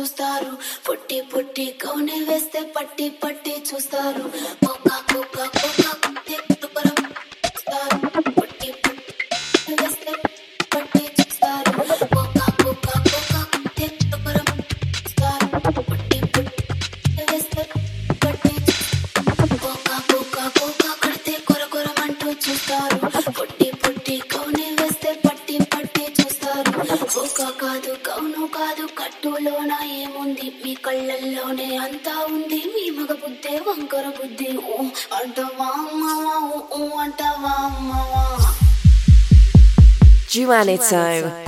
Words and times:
చూస్తారు. 0.00 0.52
పుట్టి 0.90 1.20
పుట్టి 1.20 1.66
కౌని 1.84 2.24
వేస్తే 2.24 2.62
పట్టి 2.76 3.08
పట్టి 3.10 3.64
చూస్తారు. 3.74 4.22
కుక్క 4.66 4.88
కుక్క 5.14 5.44
కుక్క 5.44 5.97
Mix 40.48 41.47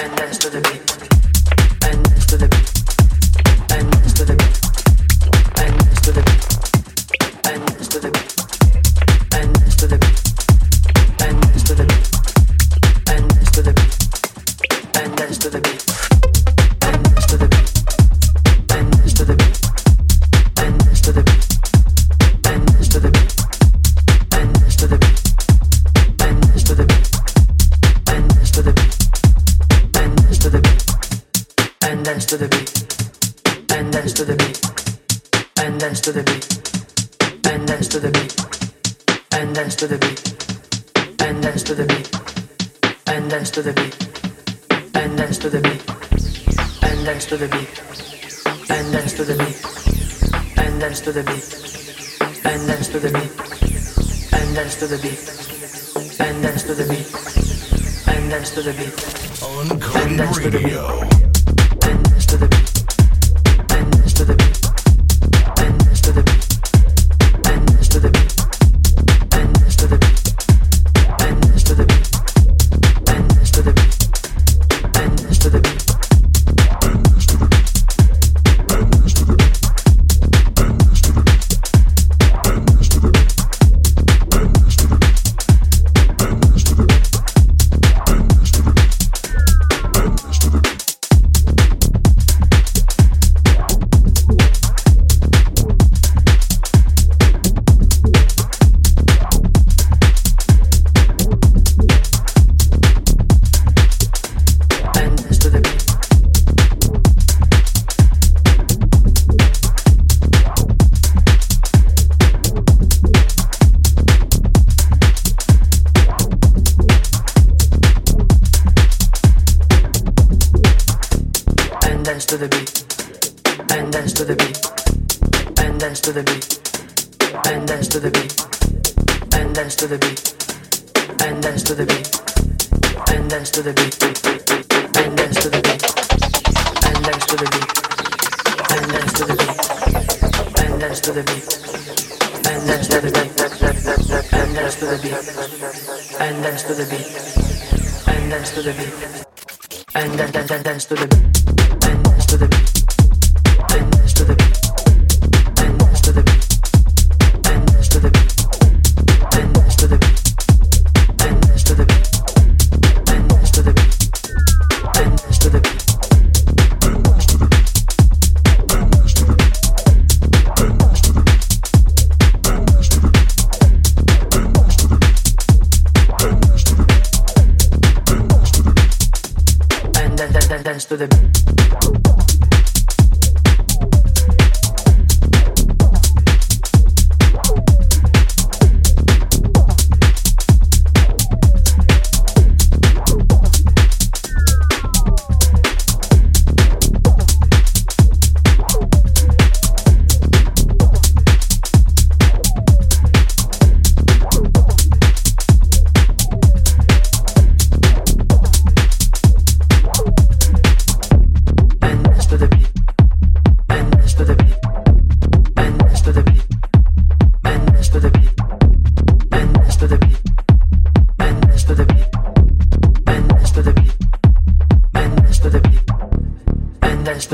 and 0.00 0.16
dance 0.16 0.38
to 0.38 0.50
the 0.50 0.60
beat. 0.60 0.77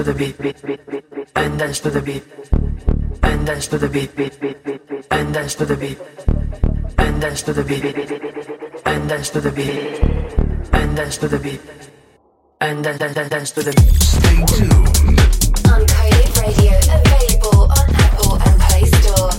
to 0.05 0.13
the 0.13 0.19
beat, 0.19 0.37
beat, 0.39 0.63
beat, 0.67 0.87
beat, 0.87 1.11
beat, 1.11 1.29
and 1.35 1.59
dance 1.59 1.81
to 1.81 1.89
the 1.89 2.03
beat, 2.03 2.25
and 3.23 3.47
dance 3.47 3.67
to 3.69 3.79
the 3.79 3.89
beat, 3.89 4.15
beat, 4.15 4.39
beat, 4.39 4.63
beat, 4.63 4.87
beat, 4.87 5.07
and 5.11 5.33
dance 5.33 5.55
to 5.55 5.65
the 5.65 5.77
beat, 5.77 5.99
and 6.99 7.21
dance 7.23 7.43
to 7.43 7.53
the 7.55 7.65
beat, 7.65 7.85
and 8.85 9.09
dance 9.09 9.31
to 9.31 9.41
the 9.41 9.51
beat, 9.51 10.01
and 10.75 10.97
dance 10.97 11.17
to 11.17 11.29
the 11.29 11.39
beat, 11.39 11.61
and 12.61 12.85
dance, 12.85 12.99
dance, 12.99 13.29
dance 13.31 13.51
to 13.53 13.63
the 13.63 13.73
beat. 13.73 14.03
Stay 14.03 14.45
tuned. 14.45 14.71
Uncoded 15.73 16.37
Radio 16.43 16.77
available 16.99 17.63
on 17.73 17.89
Apple 18.05 18.35
and 18.45 18.61
Play 18.61 18.85
Store. 18.85 19.33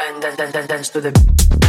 And 0.00 0.22
dance, 0.22 0.52
dance, 0.52 0.66
dance 0.66 0.88
to 0.90 1.00
the 1.00 1.61